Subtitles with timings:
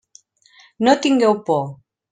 [0.87, 1.65] No tingueu por.